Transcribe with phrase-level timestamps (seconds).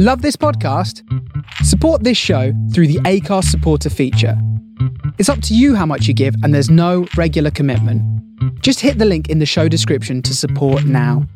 [0.00, 1.02] Love this podcast?
[1.64, 4.40] Support this show through the ACARS supporter feature.
[5.18, 8.00] It's up to you how much you give, and there's no regular commitment.
[8.62, 11.26] Just hit the link in the show description to support now.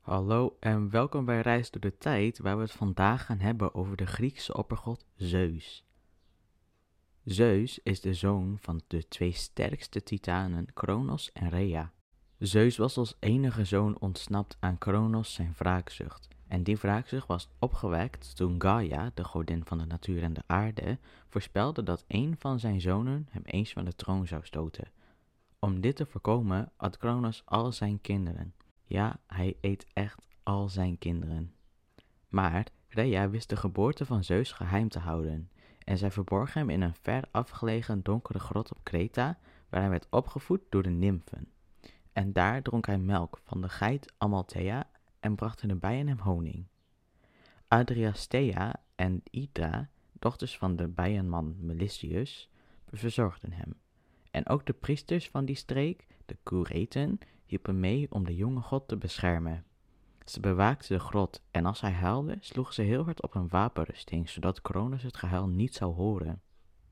[0.00, 3.96] Hallo en welkom bij Reis door de Tijd, waar we het vandaag gaan hebben over
[3.96, 5.84] de Griekse oppergod Zeus.
[7.30, 11.92] Zeus is de zoon van de twee sterkste titanen Kronos en Rhea.
[12.38, 16.28] Zeus was als enige zoon ontsnapt aan Kronos zijn wraakzucht.
[16.48, 20.98] En die wraakzucht was opgewekt toen Gaia, de godin van de natuur en de aarde,
[21.28, 24.90] voorspelde dat een van zijn zonen hem eens van de troon zou stoten.
[25.58, 28.54] Om dit te voorkomen had Kronos al zijn kinderen.
[28.84, 31.52] Ja, hij eet echt al zijn kinderen.
[32.28, 35.50] Maar Rhea wist de geboorte van Zeus geheim te houden
[35.90, 40.06] en zij verborg hem in een ver afgelegen donkere grot op Kreta, waar hij werd
[40.10, 41.48] opgevoed door de nymfen.
[42.12, 46.66] En daar dronk hij melk van de geit Amalthea en brachten de bijen hem honing.
[47.68, 52.50] Adriastea en Ida, dochters van de bijenman Melicius,
[52.90, 53.74] verzorgden hem.
[54.30, 58.88] En ook de priesters van die streek, de Kureten, hielpen mee om de jonge god
[58.88, 59.64] te beschermen.
[60.30, 64.28] Ze bewaakten de grot en als hij huilde, sloegen ze heel hard op een wapenrusting,
[64.28, 66.42] zodat Cronus het gehuil niet zou horen.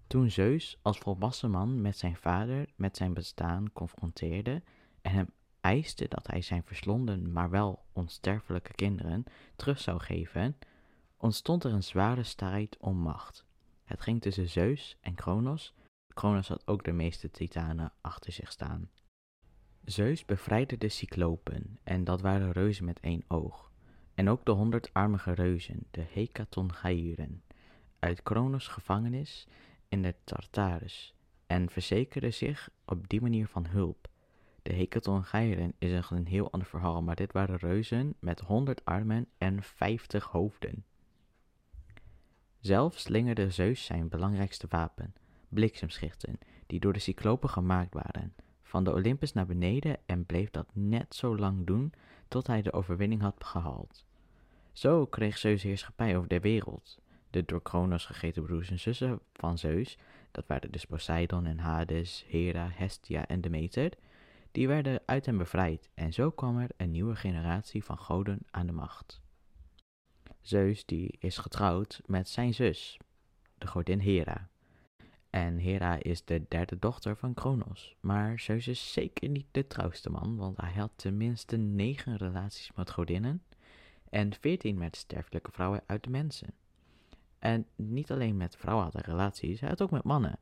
[0.07, 4.63] Toen Zeus als volwassen man met zijn vader met zijn bestaan confronteerde
[5.03, 9.25] en hem eiste dat hij zijn verslonden, maar wel onsterfelijke kinderen
[9.57, 10.59] terug zou geven,
[11.17, 13.45] ontstond er een zware strijd om macht.
[13.85, 15.75] Het ging tussen Zeus en Kronos.
[16.15, 18.91] Kronos had ook de meeste titanen achter zich staan.
[19.85, 23.71] Zeus bevrijdde de cyclopen, en dat waren reuzen met één oog,
[24.15, 27.43] en ook de honderdarmige reuzen, de Hekatongeiren,
[27.99, 29.47] uit Kronos gevangenis
[29.89, 31.15] in de Tartarus,
[31.47, 34.09] en verzekerde zich op die manier van hulp.
[34.63, 39.63] De Hekatongeiren is een heel ander verhaal, maar dit waren reuzen met honderd armen en
[39.63, 40.85] vijftig hoofden.
[42.61, 45.15] Zelf slingerde Zeus zijn belangrijkste wapen,
[45.49, 48.35] bliksemschichten, die door de cyclopen gemaakt waren
[48.69, 51.93] van de Olympus naar beneden en bleef dat net zo lang doen
[52.29, 54.07] tot hij de overwinning had gehaald.
[54.73, 56.99] Zo kreeg Zeus heerschappij over de wereld.
[57.31, 59.99] De door Kronos gegeten broers en zussen van Zeus,
[60.31, 63.93] dat waren dus Poseidon en Hades, Hera, Hestia en Demeter,
[64.53, 68.67] die werden uit hem bevrijd en zo kwam er een nieuwe generatie van goden aan
[68.67, 69.21] de macht.
[70.41, 72.99] Zeus die is getrouwd met zijn zus,
[73.59, 74.49] de godin Hera.
[75.31, 77.97] En Hera is de derde dochter van Kronos.
[78.01, 82.91] Maar Zeus is zeker niet de trouwste man, want hij had tenminste negen relaties met
[82.91, 83.43] godinnen
[84.11, 86.55] en veertien met sterfelijke vrouwen uit de mensen.
[87.39, 90.39] En niet alleen met vrouwen had hij relaties, hij had ook met mannen.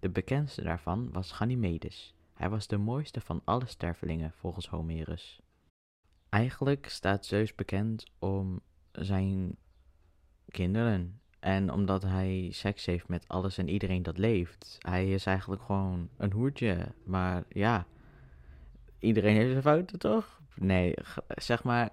[0.00, 2.14] De bekendste daarvan was Ganymedes.
[2.34, 5.40] Hij was de mooiste van alle stervelingen volgens Homerus.
[6.28, 8.60] Eigenlijk staat Zeus bekend om
[8.92, 9.56] zijn
[10.48, 14.76] kinderen en omdat hij seks heeft met alles en iedereen dat leeft.
[14.78, 16.86] Hij is eigenlijk gewoon een hoertje.
[17.04, 17.86] Maar ja,
[18.98, 20.40] iedereen heeft zijn fouten toch?
[20.54, 20.94] Nee,
[21.28, 21.90] zeg maar.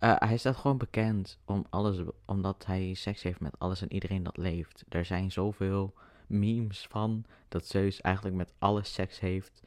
[0.00, 4.22] Uh, hij staat gewoon bekend om alles, omdat hij seks heeft met alles en iedereen
[4.22, 4.84] dat leeft.
[4.88, 5.94] Er zijn zoveel
[6.26, 9.62] memes van dat Zeus eigenlijk met alles seks heeft.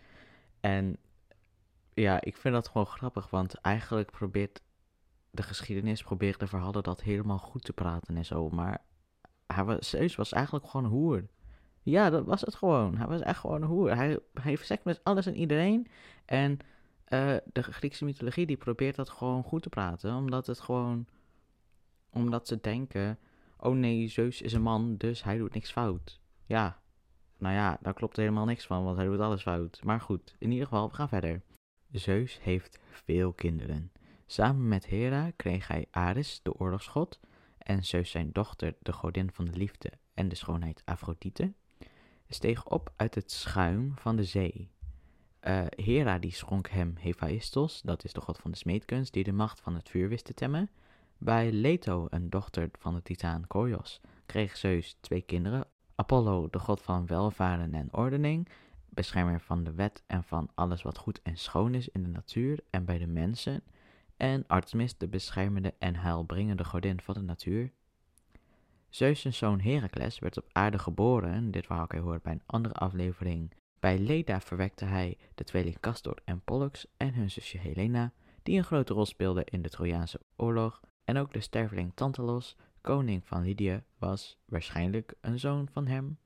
[0.59, 0.97] En
[1.93, 4.61] ja, ik vind dat gewoon grappig, want eigenlijk probeert
[5.31, 8.49] de geschiedenis probeerde de verhalen dat helemaal goed te praten en zo.
[8.49, 8.83] Maar
[9.47, 11.27] hij was, Zeus was eigenlijk gewoon een hoer.
[11.83, 12.97] Ja, dat was het gewoon.
[12.97, 13.95] Hij was echt gewoon een hoer.
[13.95, 15.87] Hij, hij heeft seks met alles en iedereen.
[16.25, 20.15] En uh, de Griekse mythologie die probeert dat gewoon goed te praten.
[20.15, 21.05] Omdat het gewoon...
[22.09, 23.19] Omdat ze denken...
[23.57, 26.19] Oh nee, Zeus is een man, dus hij doet niks fout.
[26.45, 26.81] Ja,
[27.37, 29.81] nou ja, daar klopt helemaal niks van, want hij doet alles fout.
[29.83, 31.41] Maar goed, in ieder geval, we gaan verder.
[31.91, 33.91] Zeus heeft veel kinderen.
[34.31, 37.19] Samen met Hera kreeg hij Ares, de oorlogsgod,
[37.57, 41.53] en Zeus zijn dochter, de godin van de liefde en de schoonheid Afrodite,
[42.27, 44.71] steeg op uit het schuim van de zee.
[45.41, 49.31] Uh, Hera die schonk hem Hephaistos, dat is de god van de smeedkunst, die de
[49.31, 50.69] macht van het vuur wist te temmen.
[51.17, 56.81] Bij Leto, een dochter van de titaan Koios, kreeg Zeus twee kinderen, Apollo, de god
[56.81, 58.47] van welvaren en ordening,
[58.89, 62.59] beschermer van de wet en van alles wat goed en schoon is in de natuur
[62.69, 63.63] en bij de mensen,
[64.21, 67.71] en Artemis, de beschermende en heilbrengende godin van de natuur.
[68.89, 72.73] Zeus' zoon Herakles werd op aarde geboren, dit verhaal kan je horen bij een andere
[72.73, 73.51] aflevering.
[73.79, 78.13] Bij Leda verwekte hij de tweeling Castor en Pollux en hun zusje Helena,
[78.43, 83.27] die een grote rol speelde in de Trojaanse oorlog, en ook de sterveling Tantalos, koning
[83.27, 86.17] van Lydië, was waarschijnlijk een zoon van hem.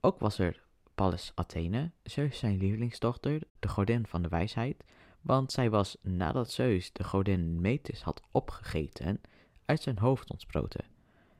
[0.00, 0.62] Ook was er
[0.94, 4.84] Pallas Athene, Zeus zijn lievelingsdochter, de godin van de wijsheid,
[5.20, 9.20] want zij was nadat Zeus de godin Metis had opgegeten,
[9.64, 10.84] uit zijn hoofd ontsproten.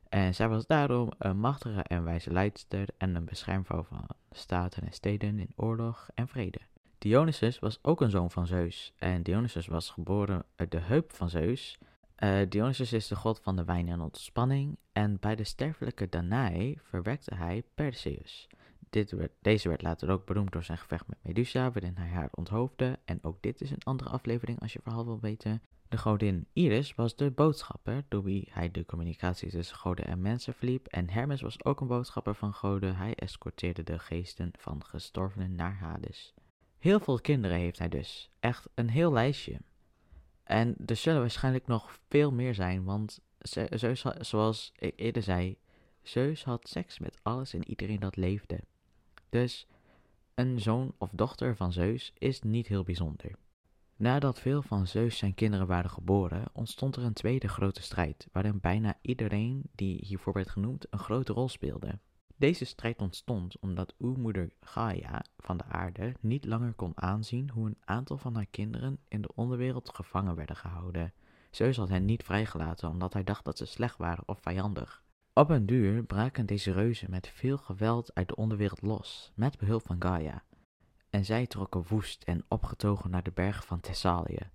[0.09, 4.93] En zij was daarom een machtige en wijze leidster en een beschermvrouw van staten en
[4.93, 6.59] steden in oorlog en vrede.
[6.97, 11.29] Dionysus was ook een zoon van Zeus en Dionysus was geboren uit de heup van
[11.29, 11.77] Zeus.
[12.17, 16.77] Uh, Dionysus is de god van de wijn en ontspanning en bij de sterfelijke Danae
[16.81, 18.47] verwekte hij Perseus.
[18.91, 22.99] Dit deze werd later ook beroemd door zijn gevecht met Medusa, waarin hij haar onthoofde.
[23.05, 25.61] En ook dit is een andere aflevering als je verhaal wil weten.
[25.87, 30.53] De godin Iris was de boodschapper, door wie hij de communicatie tussen goden en mensen
[30.53, 30.87] verliep.
[30.87, 32.95] En Hermes was ook een boodschapper van goden.
[32.95, 36.33] Hij escorteerde de geesten van gestorvenen naar Hades.
[36.77, 38.29] Heel veel kinderen heeft hij dus.
[38.39, 39.59] Echt een heel lijstje.
[40.43, 43.19] En er zullen waarschijnlijk nog veel meer zijn, want
[43.69, 45.57] Zeus, zoals ik eerder zei,
[46.01, 48.59] Zeus had seks met alles en iedereen dat leefde.
[49.31, 49.67] Dus
[50.35, 53.35] een zoon of dochter van Zeus is niet heel bijzonder.
[53.95, 58.59] Nadat veel van Zeus zijn kinderen waren geboren, ontstond er een tweede grote strijd, waarin
[58.59, 61.99] bijna iedereen die hiervoor werd genoemd een grote rol speelde.
[62.35, 67.81] Deze strijd ontstond omdat moeder Gaia van de aarde niet langer kon aanzien hoe een
[67.85, 71.13] aantal van haar kinderen in de onderwereld gevangen werden gehouden.
[71.51, 75.03] Zeus had hen niet vrijgelaten omdat hij dacht dat ze slecht waren of vijandig.
[75.33, 79.85] Op een duur braken deze reuzen met veel geweld uit de onderwereld los, met behulp
[79.85, 80.43] van Gaia.
[81.09, 84.49] En zij trokken woest en opgetogen naar de bergen van Thessalië.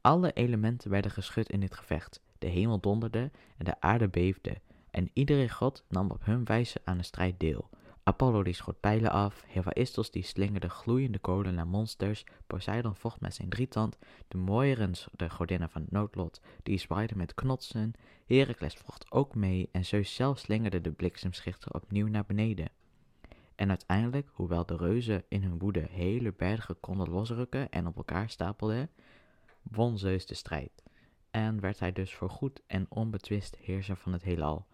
[0.00, 4.60] Alle elementen werden geschud in dit gevecht, de hemel donderde en de aarde beefde,
[4.90, 7.68] en iedere god nam op hun wijze aan de strijd deel.
[8.04, 13.34] Apollo die schoot pijlen af, Hephaïstos die slingerde gloeiende kolen naar monsters, Poseidon vocht met
[13.34, 17.92] zijn drietand, de Moirens, de godinnen van het noodlot, die zwaaiden met knotsen,
[18.26, 22.70] Heracles vocht ook mee en Zeus zelf slingerde de bliksemschichten opnieuw naar beneden.
[23.54, 28.30] En uiteindelijk, hoewel de reuzen in hun woede hele bergen konden losrukken en op elkaar
[28.30, 28.90] stapelden,
[29.62, 30.82] won Zeus de strijd.
[31.30, 34.66] En werd hij dus voorgoed en onbetwist heerser van het heelal,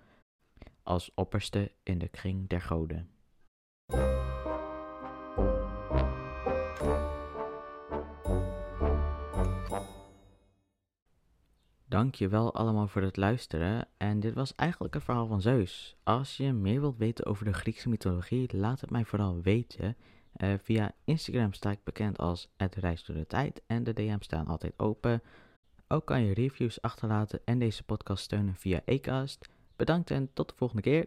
[0.82, 3.10] als opperste in de kring der goden.
[11.88, 13.88] Dank je wel allemaal voor het luisteren.
[13.96, 15.96] En dit was eigenlijk het verhaal van Zeus.
[16.02, 19.96] Als je meer wilt weten over de Griekse mythologie, laat het mij vooral weten.
[20.37, 24.25] Uh, via Instagram sta ik bekend als het Reis door de Tijd en de DM's
[24.25, 25.23] staan altijd open.
[25.88, 29.49] Ook kan je reviews achterlaten en deze podcast steunen via Acast.
[29.76, 31.06] Bedankt en tot de volgende keer.